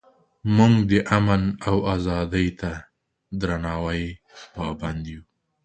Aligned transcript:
موږ 0.55 0.73
د 0.89 0.91
امن 1.17 1.41
او 1.67 1.75
ازادۍ 1.95 2.47
ته 2.59 2.71
درناوي 3.39 4.03
پابند 4.53 5.03
یو. 5.11 5.21